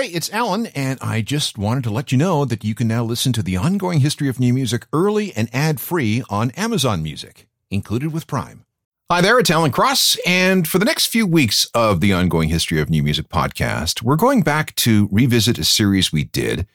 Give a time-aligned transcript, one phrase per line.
[0.00, 3.04] Hey, it's Alan, and I just wanted to let you know that you can now
[3.04, 7.46] listen to the ongoing history of new music early and ad free on Amazon Music,
[7.70, 8.64] included with Prime.
[9.10, 12.80] Hi there, it's Alan Cross, and for the next few weeks of the ongoing history
[12.80, 16.66] of new music podcast, we're going back to revisit a series we did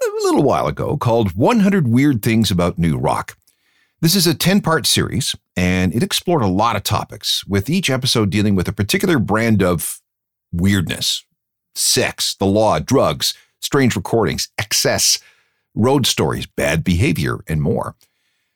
[0.00, 3.36] a little while ago called 100 Weird Things About New Rock.
[4.00, 7.90] This is a 10 part series, and it explored a lot of topics, with each
[7.90, 10.00] episode dealing with a particular brand of
[10.52, 11.24] weirdness
[11.74, 15.18] sex, the law, drugs, strange recordings, excess,
[15.74, 17.94] road stories, bad behavior, and more.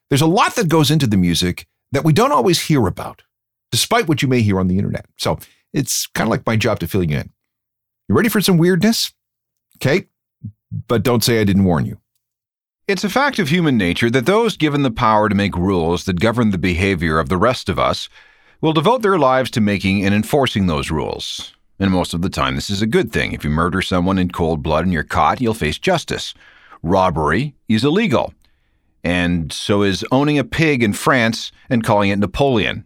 [0.08, 3.22] There's a lot that goes into the music that we don't always hear about,
[3.70, 5.06] despite what you may hear on the internet.
[5.16, 5.38] So
[5.72, 7.30] it's kind of like my job to fill you in.
[8.08, 9.12] You ready for some weirdness?
[9.76, 10.06] Okay,
[10.88, 11.98] but don't say I didn't warn you.
[12.86, 16.20] It's a fact of human nature that those given the power to make rules that
[16.20, 18.10] govern the behavior of the rest of us
[18.60, 21.54] will devote their lives to making and enforcing those rules.
[21.78, 23.32] And most of the time, this is a good thing.
[23.32, 26.34] If you murder someone in cold blood and you're caught, you'll face justice.
[26.82, 28.32] Robbery is illegal.
[29.02, 32.84] And so is owning a pig in France and calling it Napoleon.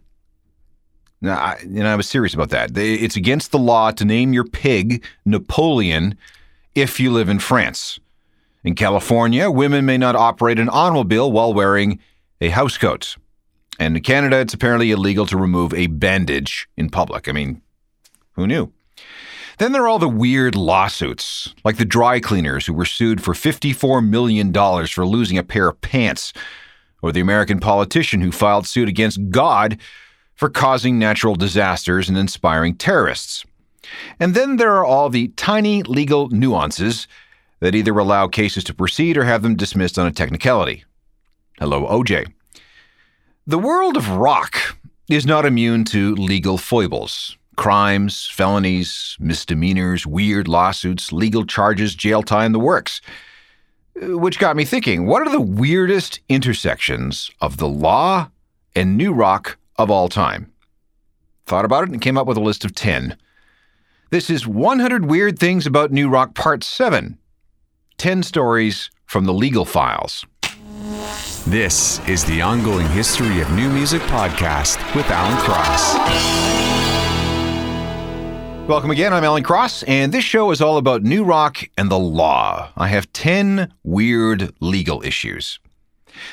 [1.21, 2.77] Now, I, and I was serious about that.
[2.77, 6.17] It's against the law to name your pig Napoleon
[6.75, 7.99] if you live in France.
[8.63, 11.99] In California, women may not operate an automobile while wearing
[12.41, 13.17] a housecoat.
[13.79, 17.29] And in Canada, it's apparently illegal to remove a bandage in public.
[17.29, 17.61] I mean,
[18.33, 18.71] who knew?
[19.59, 23.33] Then there are all the weird lawsuits, like the dry cleaners who were sued for
[23.33, 26.31] $54 million for losing a pair of pants,
[27.01, 29.77] or the American politician who filed suit against God
[30.35, 33.43] for causing natural disasters and inspiring terrorists.
[34.17, 37.05] And then there are all the tiny legal nuances
[37.59, 40.85] that either allow cases to proceed or have them dismissed on a technicality.
[41.59, 42.31] Hello, OJ.
[43.45, 44.77] The world of rock
[45.09, 52.53] is not immune to legal foibles crimes, felonies, misdemeanors, weird lawsuits, legal charges, jail time,
[52.53, 53.01] the works.
[54.01, 58.29] Uh, which got me thinking what are the weirdest intersections of the law
[58.77, 60.49] and new rock of all time?
[61.47, 63.17] Thought about it and came up with a list of 10.
[64.09, 67.17] This is 100 Weird Things About New Rock Part 7
[67.97, 70.25] 10 Stories from the Legal Files.
[71.45, 76.98] This is the ongoing history of new music podcast with Alan Cross.
[78.69, 79.13] Welcome again.
[79.13, 82.71] I'm Alan Cross, and this show is all about new rock and the law.
[82.77, 85.59] I have 10 weird legal issues.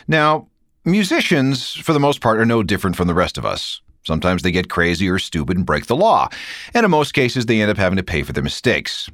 [0.07, 0.47] Now,
[0.85, 3.81] musicians, for the most part, are no different from the rest of us.
[4.05, 6.29] Sometimes they get crazy or stupid and break the law,
[6.75, 9.09] and in most cases, they end up having to pay for their mistakes.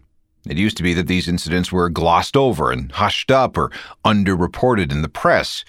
[0.48, 3.70] It used to be that these incidents were glossed over and hushed up or
[4.04, 5.64] underreported in the press.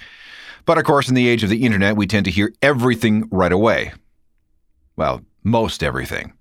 [0.66, 3.52] But of course, in the age of the internet, we tend to hear everything right
[3.52, 3.94] away.
[4.96, 6.34] Well, most everything.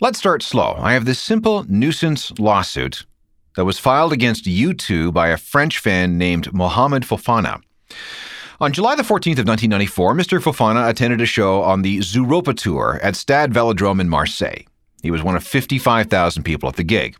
[0.00, 0.76] Let's start slow.
[0.78, 3.04] I have this simple nuisance lawsuit
[3.56, 7.60] that was filed against U2 by a French fan named Mohamed Fofana.
[8.60, 10.38] On July the 14th of 1994, Mr.
[10.40, 14.64] Fofana attended a show on the Zooropa Tour at Stade Velodrome in Marseille.
[15.02, 17.16] He was one of 55,000 people at the gig.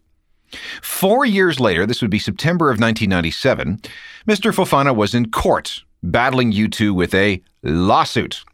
[0.82, 3.80] Four years later, this would be September of 1997,
[4.28, 4.52] Mr.
[4.52, 8.44] Fofana was in court battling U2 with a lawsuit.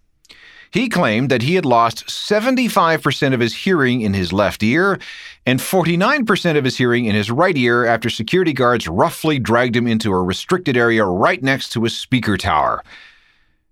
[0.70, 4.98] He claimed that he had lost 75% of his hearing in his left ear
[5.44, 9.86] and 49% of his hearing in his right ear after security guards roughly dragged him
[9.86, 12.82] into a restricted area right next to a speaker tower.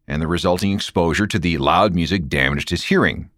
[0.06, 3.31] And the resulting exposure to the loud music damaged his hearing.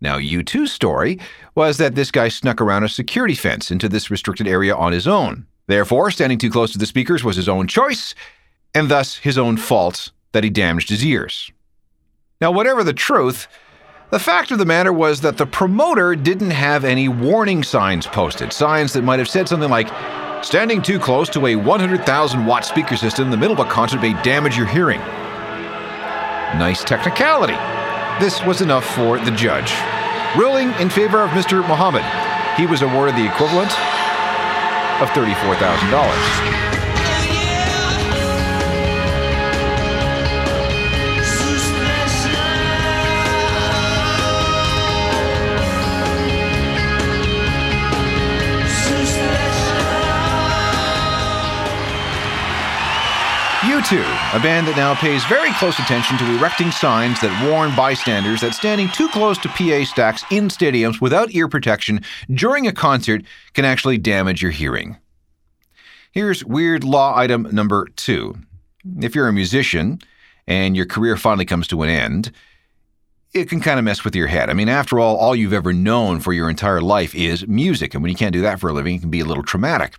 [0.00, 1.20] Now, U2's story
[1.54, 5.06] was that this guy snuck around a security fence into this restricted area on his
[5.06, 5.46] own.
[5.68, 8.14] Therefore, standing too close to the speakers was his own choice,
[8.74, 11.52] and thus his own fault that he damaged his ears.
[12.42, 13.46] Now, whatever the truth,
[14.10, 18.52] the fact of the matter was that the promoter didn't have any warning signs posted,
[18.52, 19.86] signs that might have said something like,
[20.44, 24.02] Standing too close to a 100,000 watt speaker system in the middle of a concert
[24.02, 24.98] may damage your hearing.
[26.58, 27.54] Nice technicality.
[28.18, 29.72] This was enough for the judge.
[30.36, 31.60] Ruling in favor of Mr.
[31.68, 32.02] Mohammed,
[32.58, 33.70] he was awarded the equivalent
[35.00, 36.91] of $34,000.
[53.82, 58.40] U2, a band that now pays very close attention to erecting signs that warn bystanders
[58.40, 62.00] that standing too close to PA stacks in stadiums without ear protection
[62.32, 63.24] during a concert
[63.54, 64.98] can actually damage your hearing.
[66.12, 68.36] Here's weird law item number two.
[69.00, 70.00] If you're a musician
[70.46, 72.30] and your career finally comes to an end,
[73.34, 74.48] it can kind of mess with your head.
[74.48, 77.94] I mean, after all, all you've ever known for your entire life is music.
[77.94, 79.96] And when you can't do that for a living, it can be a little traumatic.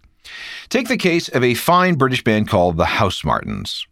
[0.69, 3.85] Take the case of a fine British band called the Housemartins.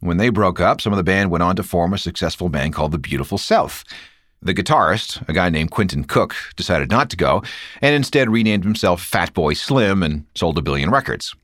[0.00, 2.74] When they broke up, some of the band went on to form a successful band
[2.74, 3.84] called the Beautiful South.
[4.40, 7.42] The guitarist, a guy named Quentin Cook, decided not to go
[7.82, 11.34] and instead renamed himself Fatboy Slim and sold a billion records.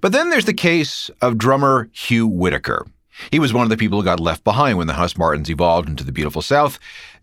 [0.00, 2.86] But then there's the case of drummer Hugh Whitaker.
[3.32, 6.04] He was one of the people who got left behind when the Housemartins evolved into
[6.04, 6.78] the Beautiful South,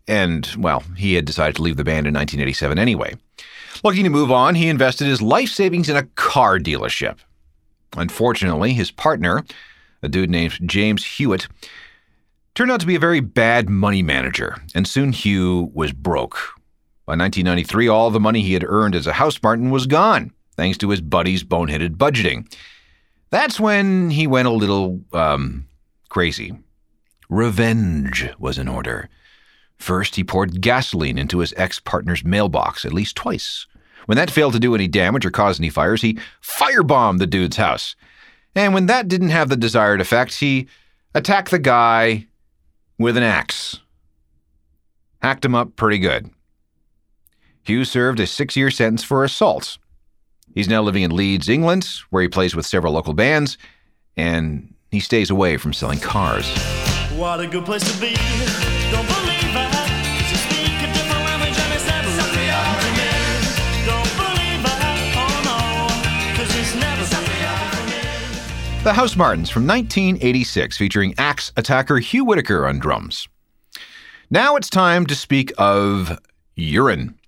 [0.08, 3.16] and, well, he had decided to leave the band in 1987 anyway.
[3.84, 7.20] Looking to move on, he invested his life savings in a car dealership.
[7.96, 9.44] Unfortunately, his partner,
[10.02, 11.48] a dude named James Hewitt,
[12.56, 16.38] turned out to be a very bad money manager, and soon Hugh was broke.
[17.06, 20.90] By 1993, all the money he had earned as a Housemartin was gone, thanks to
[20.90, 22.52] his buddy's boneheaded budgeting.
[23.30, 25.68] That's when he went a little, um,
[26.10, 26.58] crazy.
[27.30, 29.10] Revenge was in order.
[29.78, 33.68] First, he poured gasoline into his ex partner's mailbox at least twice.
[34.06, 37.58] When that failed to do any damage or cause any fires, he firebombed the dude's
[37.58, 37.96] house.
[38.56, 40.68] And when that didn't have the desired effect, he
[41.14, 42.28] attacked the guy
[42.98, 43.80] with an axe.
[45.22, 46.30] Hacked him up pretty good.
[47.64, 49.78] Hugh served a six year sentence for assault.
[50.56, 53.58] He's now living in Leeds, England, where he plays with several local bands,
[54.16, 56.50] and he stays away from selling cars.
[57.16, 58.77] What a good place to be.
[68.88, 73.28] The Housemartins from 1986, featuring axe attacker Hugh Whitaker on drums.
[74.30, 76.18] Now it's time to speak of
[76.56, 77.20] urine.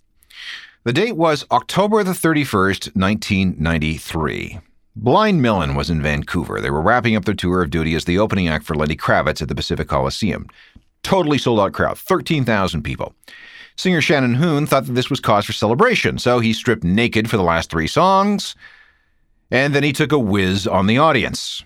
[0.85, 4.59] The date was October the 31st, 1993.
[4.95, 6.61] Blind Melon was in Vancouver.
[6.61, 9.41] They were wrapping up their tour of duty as the opening act for Lenny Kravitz
[9.41, 10.47] at the Pacific Coliseum.
[11.03, 13.13] Totally sold out crowd, 13,000 people.
[13.75, 17.35] Singer Shannon Hoon thought that this was cause for celebration, so he stripped naked for
[17.35, 18.55] the last three songs,
[19.51, 21.63] and then he took a whiz on the audience.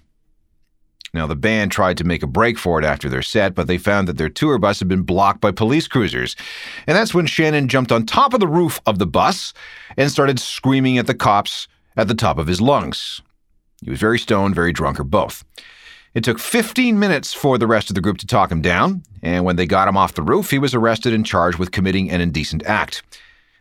[1.13, 3.77] Now, the band tried to make a break for it after their set, but they
[3.77, 6.35] found that their tour bus had been blocked by police cruisers.
[6.87, 9.53] And that's when Shannon jumped on top of the roof of the bus
[9.95, 13.21] and started screaming at the cops at the top of his lungs.
[13.83, 15.43] He was very stoned, very drunk, or both.
[16.15, 19.45] It took 15 minutes for the rest of the group to talk him down, and
[19.45, 22.21] when they got him off the roof, he was arrested and charged with committing an
[22.21, 23.03] indecent act.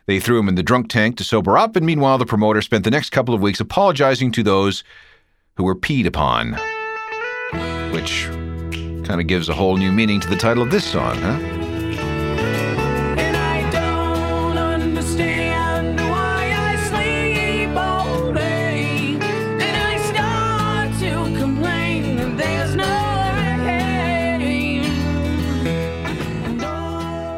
[0.05, 2.83] They threw him in the drunk tank to sober up, and meanwhile, the promoter spent
[2.83, 4.83] the next couple of weeks apologizing to those
[5.55, 6.57] who were peed upon
[7.93, 8.25] which
[9.05, 11.37] kind of gives a whole new meaning to the title of this song, huh?
[13.19, 19.15] And I don't understand why I sleep all day.
[19.19, 24.83] And I start to complain that there's no rain.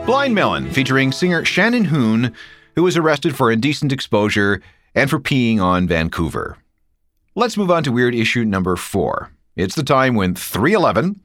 [0.05, 2.33] Blind Melon, featuring singer Shannon Hoon,
[2.75, 4.61] who was arrested for indecent exposure
[4.93, 6.57] and for peeing on Vancouver.
[7.35, 9.31] Let's move on to weird issue number four.
[9.55, 11.19] It's the time when 311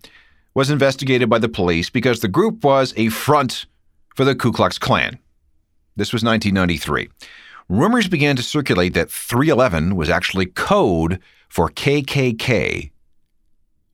[0.55, 3.67] was investigated by the police because the group was a front
[4.15, 5.19] for the Ku Klux Klan.
[5.97, 7.09] This was 1993.
[7.69, 12.91] Rumors began to circulate that 311 was actually code for KKK.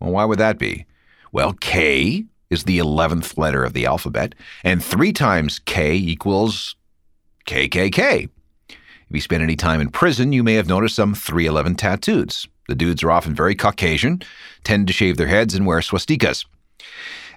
[0.00, 0.86] Well, why would that be?
[1.32, 6.76] Well, K is the 11th letter of the alphabet, and three times K equals
[7.46, 8.28] KKK.
[8.68, 12.46] If you spent any time in prison, you may have noticed some 311 tattoos.
[12.68, 14.22] The dudes are often very Caucasian,
[14.64, 16.44] tend to shave their heads, and wear swastikas.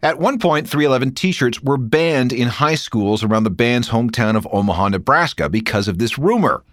[0.01, 4.35] At one point, 311 t shirts were banned in high schools around the band's hometown
[4.35, 6.63] of Omaha, Nebraska because of this rumor.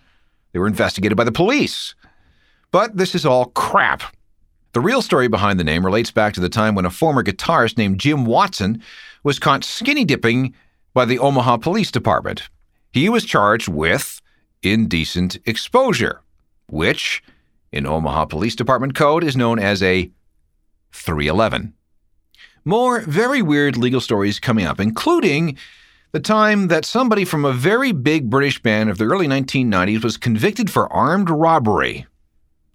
[0.53, 1.95] They were investigated by the police.
[2.71, 4.03] But this is all crap.
[4.73, 7.77] The real story behind the name relates back to the time when a former guitarist
[7.77, 8.83] named Jim Watson
[9.25, 10.55] was caught skinny dipping
[10.95, 12.49] by the Omaha Police Department.
[12.97, 14.23] He was charged with
[14.63, 16.23] indecent exposure,
[16.67, 17.23] which,
[17.71, 20.11] in Omaha Police Department code, is known as a
[20.93, 21.75] 311.
[22.65, 25.59] More very weird legal stories coming up, including
[26.13, 30.17] the time that somebody from a very big British band of the early 1990s was
[30.17, 32.07] convicted for armed robbery.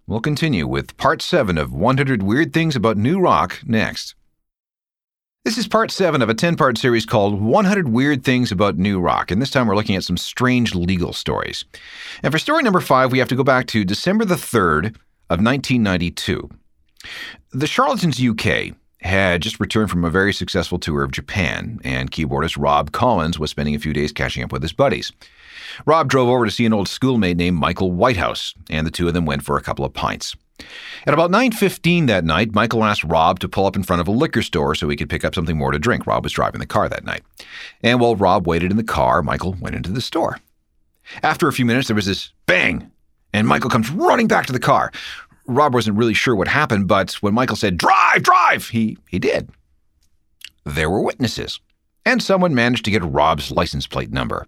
[0.05, 4.13] We'll continue with part 7 of 100 Weird Things About New Rock next.
[5.43, 8.99] This is part 7 of a 10 part series called 100 Weird Things About New
[8.99, 11.65] Rock, and this time we're looking at some strange legal stories.
[12.21, 14.95] And for story number 5, we have to go back to December the 3rd
[15.31, 16.47] of 1992.
[17.53, 22.61] The Charlatans UK had just returned from a very successful tour of Japan, and keyboardist
[22.61, 25.11] Rob Collins was spending a few days catching up with his buddies.
[25.87, 29.15] Rob drove over to see an old schoolmate named Michael Whitehouse, and the two of
[29.15, 30.35] them went for a couple of pints.
[31.05, 34.11] At about 9:15 that night, Michael asked Rob to pull up in front of a
[34.11, 36.05] liquor store so he could pick up something more to drink.
[36.05, 37.23] Rob was driving the car that night.
[37.81, 40.39] And while Rob waited in the car, Michael went into the store.
[41.23, 42.89] After a few minutes, there was this bang,
[43.33, 44.91] and Michael comes running back to the car.
[45.47, 49.49] Rob wasn't really sure what happened, but when Michael said, Drive, drive, he, he did.
[50.65, 51.59] There were witnesses,
[52.05, 54.45] and someone managed to get Rob's license plate number.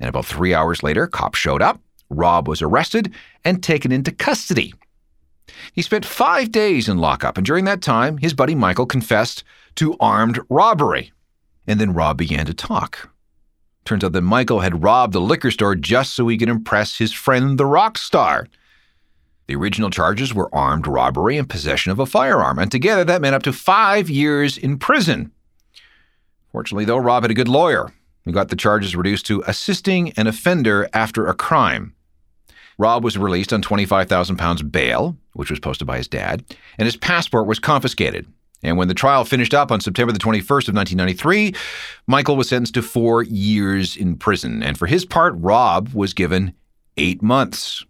[0.00, 1.80] And about three hours later, cops showed up.
[2.10, 3.12] Rob was arrested
[3.44, 4.74] and taken into custody.
[5.72, 9.44] He spent five days in lockup, and during that time, his buddy Michael confessed
[9.76, 11.12] to armed robbery.
[11.66, 13.10] And then Rob began to talk.
[13.84, 17.12] Turns out that Michael had robbed the liquor store just so he could impress his
[17.12, 18.48] friend, the rock star.
[19.46, 23.34] The original charges were armed robbery and possession of a firearm, and together that meant
[23.34, 25.32] up to five years in prison.
[26.50, 27.92] Fortunately, though, Rob had a good lawyer
[28.24, 31.94] who got the charges reduced to assisting an offender after a crime.
[32.78, 36.44] Rob was released on 25,000 pounds bail, which was posted by his dad,
[36.78, 38.26] and his passport was confiscated.
[38.62, 41.54] And when the trial finished up on September the 21st of 1993,
[42.06, 44.62] Michael was sentenced to four years in prison.
[44.62, 46.54] And for his part, Rob was given
[46.96, 47.84] eight months.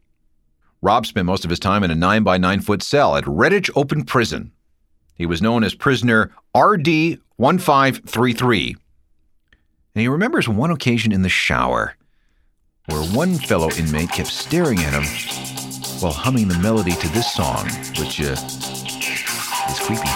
[0.83, 3.71] Rob spent most of his time in a 9 by 9 foot cell at Redditch
[3.77, 4.51] Open Prison.
[5.15, 8.77] He was known as prisoner RD 1533.
[9.95, 11.95] And he remembers one occasion in the shower
[12.87, 15.54] where one fellow inmate kept staring at him
[16.01, 17.67] while humming the melody to this song,
[17.99, 18.33] which uh,
[19.71, 20.09] is creepy.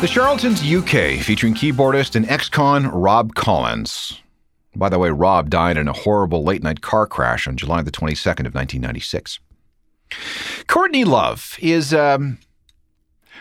[0.00, 4.23] The Charlatans UK, featuring keyboardist and ex con Rob Collins.
[4.76, 7.90] By the way, Rob died in a horrible late night car crash on July the
[7.90, 9.38] 22nd of 1996.
[10.66, 12.38] Courtney Love is, um,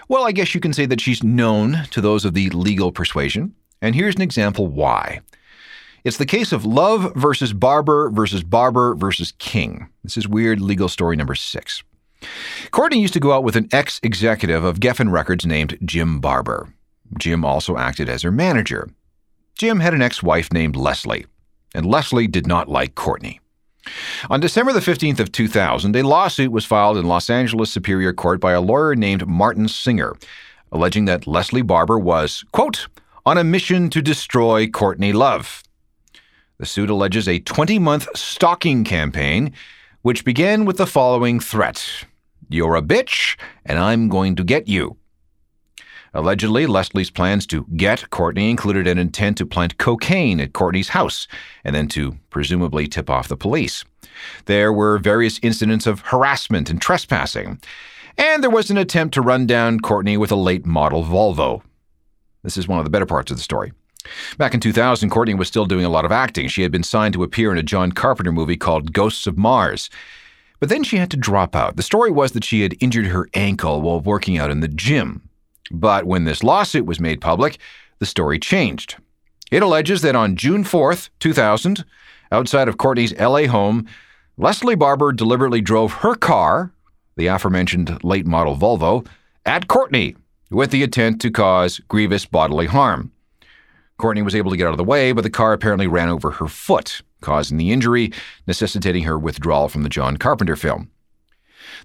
[0.07, 3.55] well, I guess you can say that she's known to those of the legal persuasion.
[3.81, 5.21] And here's an example why.
[6.03, 9.89] It's the case of Love versus Barber versus Barber versus King.
[10.03, 11.83] This is weird legal story number six.
[12.71, 16.73] Courtney used to go out with an ex executive of Geffen Records named Jim Barber.
[17.17, 18.89] Jim also acted as her manager.
[19.57, 21.25] Jim had an ex wife named Leslie,
[21.73, 23.39] and Leslie did not like Courtney.
[24.29, 28.39] On December the 15th of 2000, a lawsuit was filed in Los Angeles Superior Court
[28.39, 30.15] by a lawyer named Martin Singer,
[30.71, 32.87] alleging that Leslie Barber was, quote,
[33.25, 35.63] on a mission to destroy Courtney Love.
[36.57, 39.53] The suit alleges a 20 month stalking campaign,
[40.01, 42.05] which began with the following threat
[42.49, 44.97] You're a bitch, and I'm going to get you.
[46.13, 51.27] Allegedly, Leslie's plans to get Courtney included an intent to plant cocaine at Courtney's house
[51.63, 53.83] and then to presumably tip off the police.
[54.45, 57.59] There were various incidents of harassment and trespassing,
[58.17, 61.63] and there was an attempt to run down Courtney with a late model Volvo.
[62.43, 63.71] This is one of the better parts of the story.
[64.37, 66.47] Back in 2000, Courtney was still doing a lot of acting.
[66.47, 69.89] She had been signed to appear in a John Carpenter movie called Ghosts of Mars.
[70.59, 71.77] But then she had to drop out.
[71.77, 75.29] The story was that she had injured her ankle while working out in the gym.
[75.71, 77.57] But when this lawsuit was made public,
[77.99, 78.97] the story changed.
[79.51, 81.85] It alleges that on June 4th, 2000,
[82.31, 83.87] outside of Courtney's LA home,
[84.37, 86.71] Leslie Barber deliberately drove her car,
[87.15, 89.05] the aforementioned late model Volvo,
[89.45, 90.15] at Courtney
[90.49, 93.11] with the intent to cause grievous bodily harm.
[93.97, 96.31] Courtney was able to get out of the way, but the car apparently ran over
[96.31, 98.11] her foot, causing the injury,
[98.47, 100.89] necessitating her withdrawal from the John Carpenter film.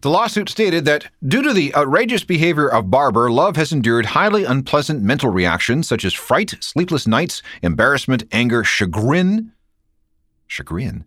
[0.00, 4.44] The lawsuit stated that due to the outrageous behavior of Barber, Love has endured highly
[4.44, 9.52] unpleasant mental reactions such as fright, sleepless nights, embarrassment, anger, chagrin,
[10.46, 11.04] chagrin,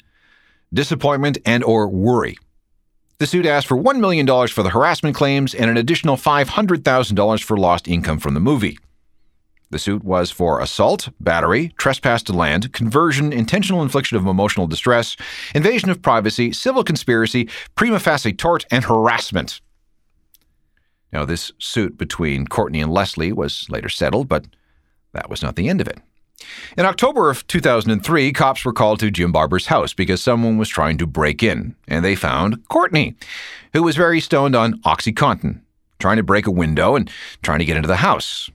[0.73, 2.37] disappointment, and or worry.
[3.17, 7.57] The suit asked for $1 million for the harassment claims and an additional $500,000 for
[7.57, 8.79] lost income from the movie.
[9.71, 15.15] The suit was for assault, battery, trespass to land, conversion, intentional infliction of emotional distress,
[15.55, 19.61] invasion of privacy, civil conspiracy, prima facie tort, and harassment.
[21.13, 24.45] Now, this suit between Courtney and Leslie was later settled, but
[25.13, 25.99] that was not the end of it.
[26.77, 30.97] In October of 2003, cops were called to Jim Barber's house because someone was trying
[30.97, 33.15] to break in, and they found Courtney,
[33.73, 35.61] who was very stoned on Oxycontin,
[35.99, 37.09] trying to break a window and
[37.41, 38.49] trying to get into the house.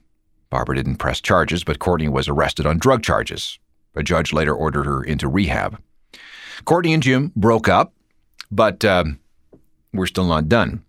[0.49, 3.59] Barber didn't press charges, but Courtney was arrested on drug charges.
[3.95, 5.81] A judge later ordered her into rehab.
[6.65, 7.93] Courtney and Jim broke up,
[8.51, 9.05] but uh,
[9.93, 10.83] we're still not done.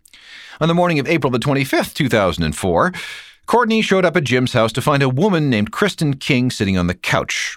[0.60, 2.92] On the morning of April the 25th, 2004,
[3.46, 6.86] Courtney showed up at Jim's house to find a woman named Kristen King sitting on
[6.86, 7.56] the couch.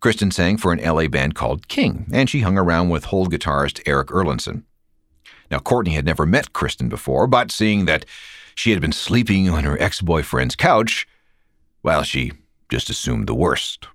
[0.00, 3.80] Kristen sang for an LA band called King, and she hung around with Hole guitarist
[3.86, 4.62] Eric Erlandson.
[5.50, 8.04] Now, Courtney had never met Kristen before, but seeing that
[8.54, 11.06] she had been sleeping on her ex boyfriend's couch,
[11.82, 12.32] well, she
[12.68, 13.86] just assumed the worst.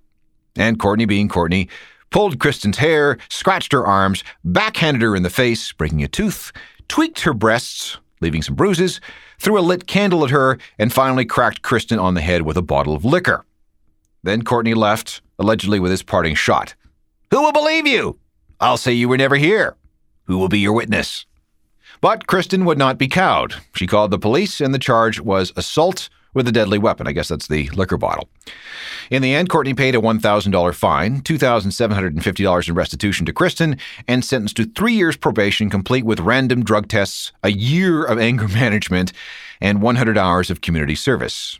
[0.56, 1.68] And Courtney, being Courtney,
[2.10, 6.52] pulled Kristen's hair, scratched her arms, backhanded her in the face, breaking a tooth,
[6.88, 9.00] tweaked her breasts, leaving some bruises,
[9.38, 12.62] threw a lit candle at her, and finally cracked Kristen on the head with a
[12.62, 13.44] bottle of liquor.
[14.22, 16.74] Then Courtney left, allegedly with his parting shot.
[17.30, 18.18] Who will believe you?
[18.60, 19.76] I'll say you were never here.
[20.24, 21.26] Who will be your witness?
[22.00, 23.54] But Kristen would not be cowed.
[23.74, 27.06] She called the police, and the charge was assault with a deadly weapon.
[27.06, 28.28] I guess that's the liquor bottle.
[29.10, 34.56] In the end, Courtney paid a $1,000 fine, $2,750 in restitution to Kristen, and sentenced
[34.56, 39.12] to three years probation, complete with random drug tests, a year of anger management,
[39.60, 41.58] and 100 hours of community service.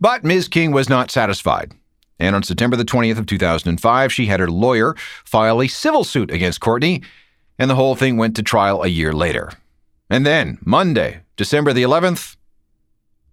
[0.00, 0.48] But Ms.
[0.48, 1.72] King was not satisfied.
[2.18, 6.30] And on September the 20th of 2005, she had her lawyer file a civil suit
[6.30, 7.02] against Courtney,
[7.58, 9.52] and the whole thing went to trial a year later.
[10.10, 12.36] And then, Monday, December the 11th,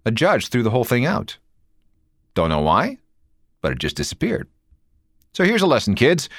[0.07, 1.37] a judge threw the whole thing out.
[2.33, 2.97] Don't know why,
[3.61, 4.47] but it just disappeared.
[5.33, 6.29] So here's a lesson, kids.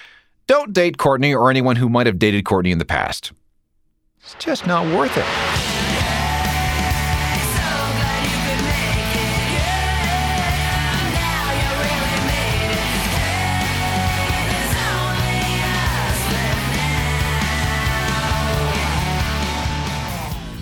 [0.47, 3.33] Don't date Courtney or anyone who might have dated Courtney in the past.
[4.23, 5.25] It's just not worth it.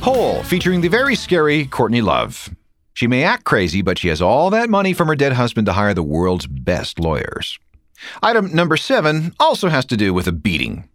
[0.02, 2.50] Hole, featuring the very scary Courtney Love.
[2.96, 5.74] She may act crazy, but she has all that money from her dead husband to
[5.74, 7.58] hire the world's best lawyers.
[8.22, 10.88] Item number seven also has to do with a beating.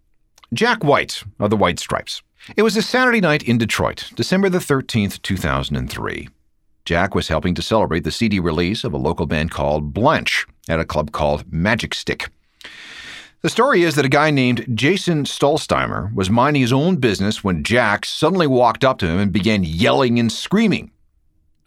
[0.51, 2.23] Jack White of the White Stripes.
[2.57, 6.27] It was a Saturday night in Detroit, December the 13th, 2003.
[6.85, 10.79] Jack was helping to celebrate the CD release of a local band called Blanche at
[10.79, 12.29] a club called Magic Stick.
[13.43, 17.63] The story is that a guy named Jason Stollsteimer was minding his own business when
[17.63, 20.89] Jack suddenly walked up to him and began yelling and screaming.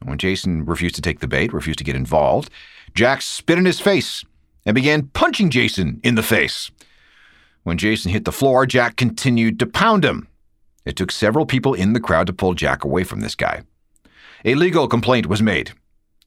[0.04, 2.50] When Jason refused to take the bait, refused to get involved,
[2.94, 4.24] Jack spit in his face
[4.64, 6.70] and began punching Jason in the face.
[7.64, 10.28] When Jason hit the floor, Jack continued to pound him.
[10.84, 13.62] It took several people in the crowd to pull Jack away from this guy.
[14.44, 15.72] A legal complaint was made.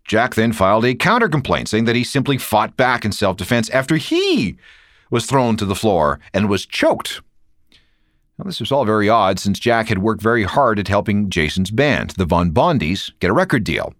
[0.04, 3.70] Jack then filed a counter complaint saying that he simply fought back in self defense
[3.70, 4.58] after he
[5.12, 7.22] was thrown to the floor and was choked.
[8.38, 11.72] Now, this was all very odd since Jack had worked very hard at helping Jason's
[11.72, 13.94] band, the Von Bondies, get a record deal.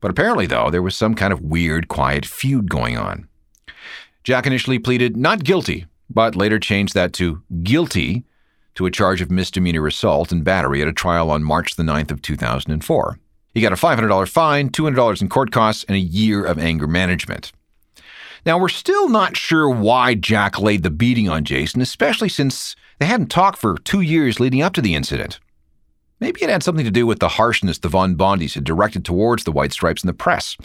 [0.00, 3.28] But apparently, though, there was some kind of weird, quiet feud going on.
[4.24, 8.24] Jack initially pleaded not guilty, but later changed that to guilty
[8.74, 12.10] to a charge of misdemeanor assault and battery at a trial on March the 9th
[12.10, 13.18] of 2004.
[13.52, 17.52] He got a $500 fine, $200 in court costs, and a year of anger management.
[18.46, 23.06] Now, we're still not sure why Jack laid the beating on Jason, especially since they
[23.06, 25.40] hadn't talked for two years leading up to the incident.
[26.20, 29.44] Maybe it had something to do with the harshness the Von Bondies had directed towards
[29.44, 30.56] the White Stripes in the press.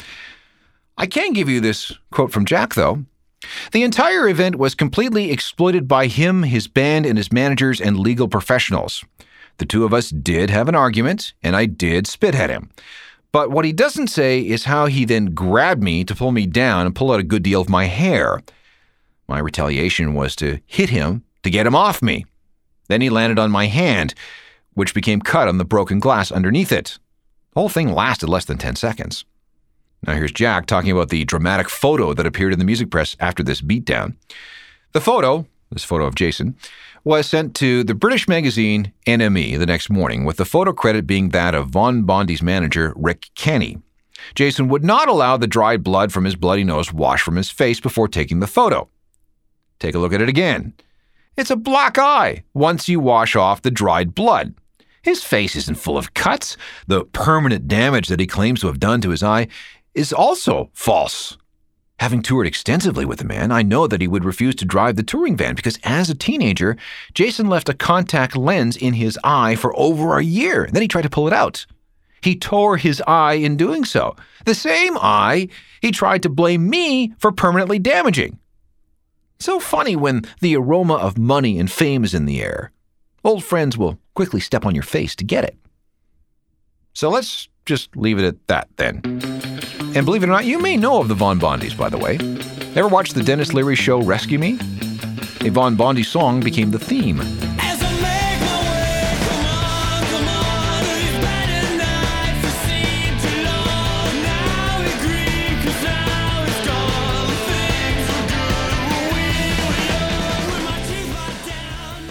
[0.98, 3.06] I can give you this quote from Jack, though.
[3.72, 8.28] The entire event was completely exploited by him, his band, and his managers and legal
[8.28, 9.04] professionals.
[9.58, 12.72] The two of us did have an argument, and I did spit at him.
[13.32, 16.86] But what he doesn't say is how he then grabbed me to pull me down
[16.86, 18.41] and pull out a good deal of my hair.
[19.28, 22.25] My retaliation was to hit him to get him off me.
[22.88, 24.13] Then he landed on my hand,
[24.73, 26.97] which became cut on the broken glass underneath it.
[27.53, 29.25] The whole thing lasted less than 10 seconds.
[30.06, 33.41] Now here's Jack talking about the dramatic photo that appeared in the music press after
[33.43, 34.15] this beatdown.
[34.91, 36.58] The photo, this photo of Jason,
[37.06, 41.29] was sent to the British magazine NME the next morning, with the photo credit being
[41.29, 43.77] that of Von Bondi's manager, Rick Kenny.
[44.36, 47.79] Jason would not allow the dried blood from his bloody nose wash from his face
[47.79, 48.88] before taking the photo.
[49.79, 50.73] Take a look at it again.
[51.36, 54.54] It's a black eye once you wash off the dried blood.
[55.02, 56.58] His face isn't full of cuts.
[56.88, 59.48] The permanent damage that he claims to have done to his eye
[59.96, 61.38] is also false.
[62.00, 65.04] Having toured extensively with the man, I know that he would refuse to drive the
[65.04, 66.78] touring van because as a teenager,
[67.13, 70.69] Jason left a contact lens in his eye for over a year.
[70.72, 71.65] Then he tried to pull it out.
[72.22, 74.15] He tore his eye in doing so.
[74.46, 75.50] The same eye
[75.82, 78.39] he tried to blame me for permanently damaging.
[79.43, 82.71] It's so funny when the aroma of money and fame is in the air.
[83.25, 85.58] Old friends will quickly step on your face to get it.
[86.93, 89.01] So let's just leave it at that then.
[89.03, 92.19] And believe it or not, you may know of the Von Bondies, by the way.
[92.77, 94.53] Ever watch the Denis Leary show Rescue Me?
[95.41, 97.19] A Von Bondi song became the theme.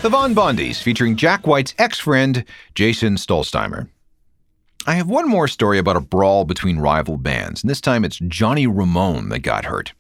[0.03, 3.89] The Von Bondies, featuring Jack White's ex friend, Jason Stollsteimer.
[4.85, 8.19] I have one more story about a brawl between rival bands, and this time it's
[8.19, 9.93] Johnny Ramone that got hurt.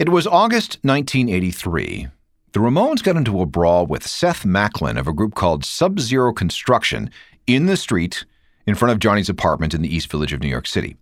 [0.00, 2.08] It was August 1983.
[2.50, 6.32] The Ramones got into a brawl with Seth Macklin of a group called Sub Zero
[6.32, 7.08] Construction
[7.46, 8.24] in the street
[8.66, 10.96] in front of Johnny's apartment in the East Village of New York City.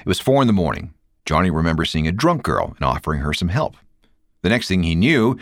[0.00, 0.94] It was four in the morning.
[1.26, 3.76] Johnny remembers seeing a drunk girl and offering her some help.
[4.40, 5.36] The next thing he knew,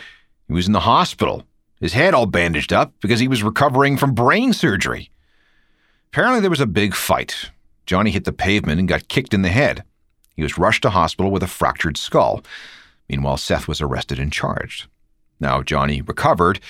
[0.49, 1.45] he was in the hospital,
[1.81, 5.11] his head all bandaged up because he was recovering from brain surgery.
[6.09, 7.51] Apparently, there was a big fight.
[7.87, 9.85] Johnny hit the pavement and got kicked in the head.
[10.37, 12.43] He was rushed to hospital with a fractured skull.
[13.09, 14.87] Meanwhile, Seth was arrested and charged.
[15.41, 16.61] Now, Johnny recovered,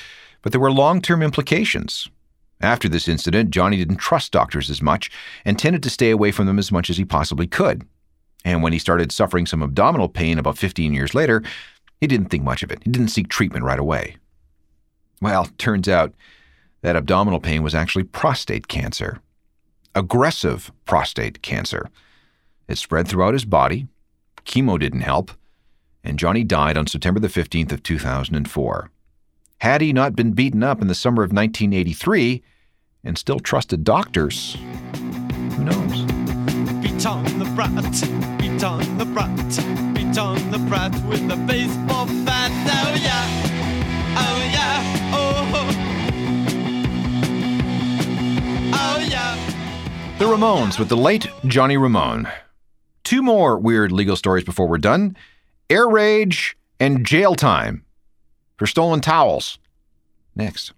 [0.42, 2.08] but there were long term implications.
[2.60, 5.10] After this incident, Johnny didn't trust doctors as much
[5.44, 7.86] and tended to stay away from them as much as he possibly could.
[8.44, 11.42] And when he started suffering some abdominal pain about 15 years later,
[12.00, 12.82] he didn't think much of it.
[12.82, 14.16] He didn't seek treatment right away.
[15.24, 16.12] Well, turns out
[16.82, 19.20] that abdominal pain was actually prostate cancer.
[19.94, 21.88] Aggressive prostate cancer.
[22.68, 23.86] It spread throughout his body.
[24.44, 25.30] Chemo didn't help.
[26.04, 28.90] And Johnny died on September the 15th of 2004.
[29.62, 32.42] Had he not been beaten up in the summer of 1983
[33.02, 34.58] and still trusted doctors,
[35.56, 36.02] who knows?
[36.82, 37.70] Beat on the brat,
[38.38, 39.34] beat on the brat,
[39.94, 42.50] beat on the brat with the baseball bat.
[42.66, 43.53] Oh yeah,
[50.16, 52.28] The Ramones with the late Johnny Ramone.
[53.02, 55.16] Two more weird legal stories before we're done
[55.68, 57.84] air rage and jail time
[58.56, 59.58] for stolen towels.
[60.36, 60.72] Next.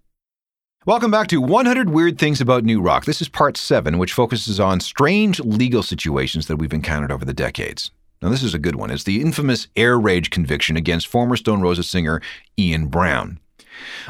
[0.86, 3.04] Welcome back to 100 Weird Things About New Rock.
[3.04, 7.34] This is part 7, which focuses on strange legal situations that we've encountered over the
[7.34, 7.90] decades.
[8.22, 8.90] Now, this is a good one.
[8.90, 12.22] It's the infamous air rage conviction against former Stone Roses singer
[12.58, 13.38] Ian Brown.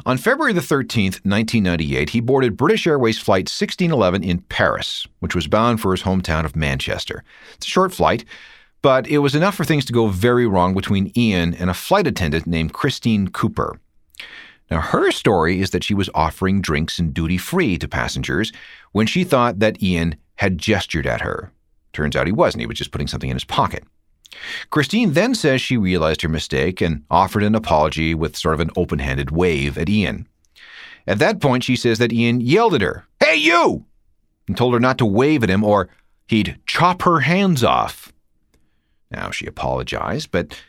[0.04, 5.46] On February the 13th, 1998, he boarded British Airways Flight 1611 in Paris, which was
[5.46, 7.24] bound for his hometown of Manchester.
[7.54, 8.24] It's a short flight,
[8.82, 12.06] but it was enough for things to go very wrong between Ian and a flight
[12.06, 13.80] attendant named Christine Cooper.
[14.70, 18.52] Now, her story is that she was offering drinks and duty free to passengers
[18.92, 21.52] when she thought that Ian had gestured at her.
[21.92, 23.84] Turns out he wasn't, he was just putting something in his pocket.
[24.70, 28.70] Christine then says she realized her mistake and offered an apology with sort of an
[28.76, 30.26] open handed wave at Ian.
[31.06, 33.84] At that point, she says that Ian yelled at her, Hey, you!
[34.48, 35.88] and told her not to wave at him or
[36.26, 38.12] he'd chop her hands off.
[39.10, 40.60] Now, she apologized, but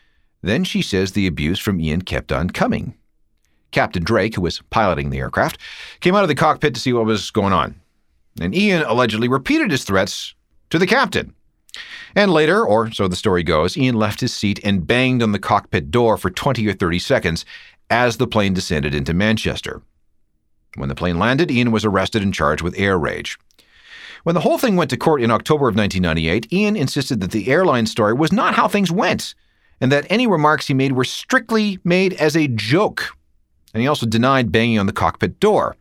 [0.41, 2.95] then she says the abuse from Ian kept on coming.
[3.71, 5.59] Captain Drake, who was piloting the aircraft,
[5.99, 7.75] came out of the cockpit to see what was going on.
[8.39, 10.35] And Ian allegedly repeated his threats
[10.69, 11.33] to the captain.
[12.15, 15.39] And later, or so the story goes, Ian left his seat and banged on the
[15.39, 17.45] cockpit door for 20 or 30 seconds
[17.89, 19.81] as the plane descended into Manchester.
[20.75, 23.37] When the plane landed, Ian was arrested and charged with air rage.
[24.23, 27.47] When the whole thing went to court in October of 1998, Ian insisted that the
[27.47, 29.33] airline story was not how things went,
[29.79, 33.15] and that any remarks he made were strictly made as a joke.
[33.73, 35.75] And he also denied banging on the cockpit door.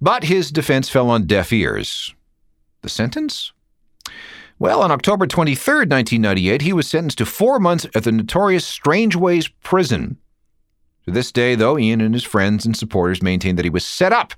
[0.00, 2.12] But his defense fell on deaf ears.
[2.82, 3.52] The sentence?
[4.62, 9.48] Well, on October 23, 1998, he was sentenced to four months at the notorious Strangeways
[9.48, 10.18] prison.
[11.04, 14.12] To this day, though, Ian and his friends and supporters maintain that he was set
[14.12, 14.34] up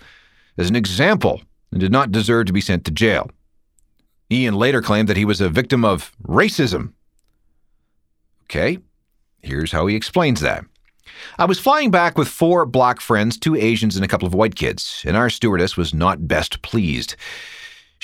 [0.56, 3.30] as an example and did not deserve to be sent to jail.
[4.32, 6.94] Ian later claimed that he was a victim of racism.
[8.44, 8.78] Okay,
[9.42, 10.64] here's how he explains that.
[11.38, 14.54] I was flying back with four black friends, two Asians, and a couple of white
[14.54, 17.14] kids, and our stewardess was not best pleased.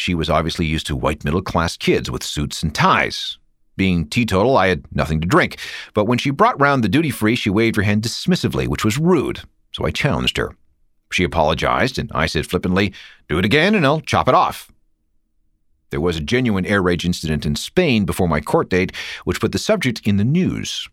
[0.00, 3.36] She was obviously used to white middle class kids with suits and ties.
[3.76, 5.58] Being teetotal, I had nothing to drink,
[5.92, 8.96] but when she brought round the duty free, she waved her hand dismissively, which was
[8.96, 10.56] rude, so I challenged her.
[11.12, 12.94] She apologized, and I said flippantly,
[13.28, 14.72] Do it again and I'll chop it off.
[15.90, 19.52] There was a genuine air rage incident in Spain before my court date, which put
[19.52, 20.88] the subject in the news.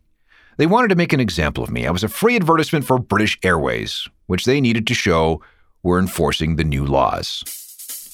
[0.57, 1.87] They wanted to make an example of me.
[1.87, 5.41] I was a free advertisement for British Airways, which they needed to show
[5.81, 7.45] were enforcing the new laws.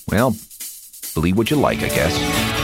[0.07, 0.35] Well,
[1.13, 2.63] believe what you like, I guess.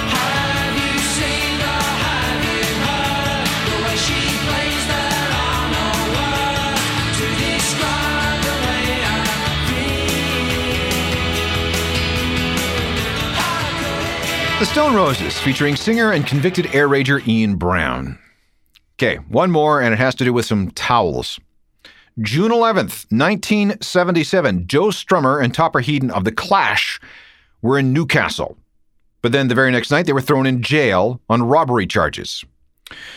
[14.60, 18.20] The Stone Roses, featuring singer and convicted air rager Ian Brown.
[18.98, 21.40] Okay, one more, and it has to do with some towels.
[22.20, 27.00] June 11th, 1977, Joe Strummer and Topper Headon of The Clash
[27.62, 28.58] were in Newcastle.
[29.22, 32.44] But then the very next night, they were thrown in jail on robbery charges.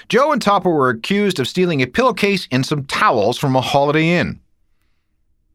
[0.08, 4.10] Joe and Topper were accused of stealing a pillowcase and some towels from a Holiday
[4.10, 4.40] Inn.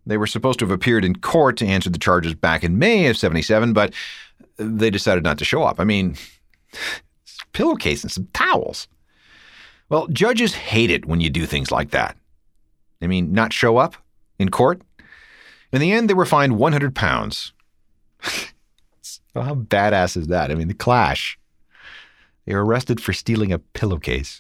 [0.06, 3.08] They were supposed to have appeared in court to answer the charges back in May
[3.08, 3.94] of 77, but
[4.56, 5.80] they decided not to show up.
[5.80, 6.16] I mean,
[7.54, 8.88] pillowcase and some towels.
[9.90, 12.18] Well, judges hate it when you do things like that.
[13.02, 13.96] I mean, not show up
[14.40, 14.82] in court.
[15.72, 17.54] In the end, they were fined 100 pounds.
[19.38, 20.50] well, how badass is that?
[20.50, 21.38] I mean, the clash.
[22.46, 24.38] They were arrested for stealing a pillowcase.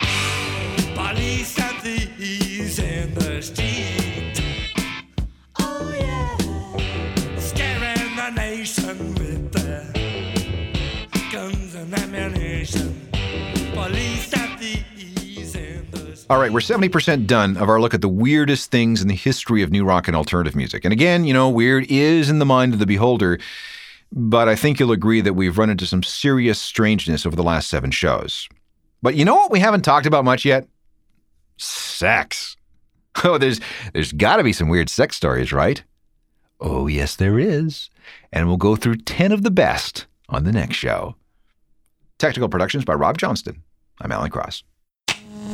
[16.29, 19.61] All right, we're 70% done of our look at the weirdest things in the history
[19.61, 20.83] of new rock and alternative music.
[20.83, 23.39] And again, you know, weird is in the mind of the beholder,
[24.11, 27.69] but I think you'll agree that we've run into some serious strangeness over the last
[27.69, 28.47] seven shows.
[29.01, 30.67] But you know what we haven't talked about much yet?
[31.57, 32.55] Sex.
[33.23, 33.59] Oh, there's
[33.93, 35.83] there's got to be some weird sex stories, right?
[36.59, 37.89] Oh, yes there is.
[38.31, 41.15] And we'll go through 10 of the best on the next show.
[42.19, 43.63] Technical productions by Rob Johnston.
[44.01, 44.61] I'm Alan Cross.